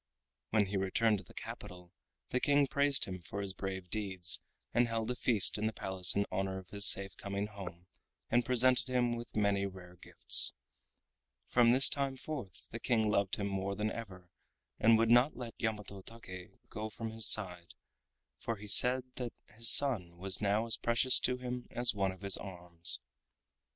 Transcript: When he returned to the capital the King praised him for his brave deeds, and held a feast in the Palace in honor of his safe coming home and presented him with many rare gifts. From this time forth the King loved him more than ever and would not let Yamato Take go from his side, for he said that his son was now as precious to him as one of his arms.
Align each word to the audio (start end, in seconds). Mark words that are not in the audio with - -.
When 0.49 0.65
he 0.65 0.77
returned 0.77 1.19
to 1.19 1.23
the 1.23 1.35
capital 1.35 1.91
the 2.31 2.39
King 2.39 2.65
praised 2.65 3.05
him 3.05 3.19
for 3.21 3.39
his 3.39 3.53
brave 3.53 3.91
deeds, 3.91 4.41
and 4.73 4.87
held 4.87 5.11
a 5.11 5.15
feast 5.15 5.59
in 5.59 5.67
the 5.67 5.73
Palace 5.73 6.15
in 6.15 6.25
honor 6.31 6.57
of 6.57 6.71
his 6.71 6.87
safe 6.87 7.15
coming 7.17 7.45
home 7.45 7.85
and 8.31 8.43
presented 8.43 8.87
him 8.89 9.15
with 9.15 9.35
many 9.35 9.67
rare 9.67 9.97
gifts. 9.97 10.53
From 11.49 11.71
this 11.71 11.87
time 11.87 12.17
forth 12.17 12.67
the 12.71 12.79
King 12.79 13.11
loved 13.11 13.35
him 13.35 13.45
more 13.45 13.75
than 13.75 13.91
ever 13.91 14.31
and 14.79 14.97
would 14.97 15.11
not 15.11 15.37
let 15.37 15.53
Yamato 15.61 16.01
Take 16.01 16.49
go 16.67 16.89
from 16.89 17.11
his 17.11 17.27
side, 17.27 17.75
for 18.39 18.55
he 18.55 18.67
said 18.67 19.03
that 19.17 19.33
his 19.53 19.69
son 19.69 20.17
was 20.17 20.41
now 20.41 20.65
as 20.65 20.77
precious 20.77 21.19
to 21.19 21.37
him 21.37 21.67
as 21.69 21.93
one 21.93 22.11
of 22.11 22.21
his 22.21 22.37
arms. 22.37 23.01